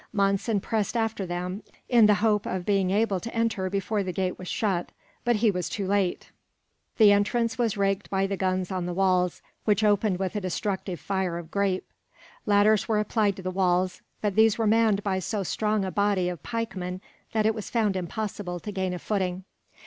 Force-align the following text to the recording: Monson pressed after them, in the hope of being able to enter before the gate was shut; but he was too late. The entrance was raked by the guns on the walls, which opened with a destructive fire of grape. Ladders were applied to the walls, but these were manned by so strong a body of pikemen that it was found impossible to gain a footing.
Monson 0.11 0.59
pressed 0.59 0.97
after 0.97 1.27
them, 1.27 1.61
in 1.87 2.07
the 2.07 2.15
hope 2.15 2.47
of 2.47 2.65
being 2.65 2.89
able 2.89 3.19
to 3.19 3.31
enter 3.35 3.69
before 3.69 4.01
the 4.01 4.11
gate 4.11 4.39
was 4.39 4.47
shut; 4.47 4.91
but 5.23 5.35
he 5.35 5.51
was 5.51 5.69
too 5.69 5.85
late. 5.85 6.31
The 6.97 7.11
entrance 7.11 7.59
was 7.59 7.77
raked 7.77 8.09
by 8.09 8.25
the 8.25 8.35
guns 8.35 8.71
on 8.71 8.87
the 8.87 8.95
walls, 8.95 9.43
which 9.65 9.83
opened 9.83 10.17
with 10.17 10.35
a 10.35 10.41
destructive 10.41 10.99
fire 10.99 11.37
of 11.37 11.51
grape. 11.51 11.85
Ladders 12.47 12.87
were 12.87 12.97
applied 12.99 13.35
to 13.35 13.43
the 13.43 13.51
walls, 13.51 14.01
but 14.21 14.33
these 14.33 14.57
were 14.57 14.65
manned 14.65 15.03
by 15.03 15.19
so 15.19 15.43
strong 15.43 15.85
a 15.85 15.91
body 15.91 16.29
of 16.29 16.41
pikemen 16.41 16.99
that 17.33 17.45
it 17.45 17.53
was 17.53 17.69
found 17.69 17.95
impossible 17.95 18.59
to 18.59 18.71
gain 18.71 18.95
a 18.95 18.97
footing. 18.97 19.43